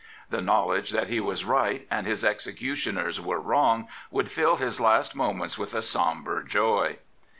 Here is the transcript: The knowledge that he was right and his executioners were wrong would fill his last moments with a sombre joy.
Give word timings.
The 0.31 0.41
knowledge 0.41 0.89
that 0.89 1.09
he 1.09 1.19
was 1.19 1.45
right 1.45 1.85
and 1.91 2.07
his 2.07 2.25
executioners 2.25 3.21
were 3.21 3.39
wrong 3.39 3.87
would 4.09 4.31
fill 4.31 4.55
his 4.55 4.81
last 4.81 5.15
moments 5.15 5.59
with 5.59 5.75
a 5.75 5.83
sombre 5.83 6.43
joy. 6.43 6.97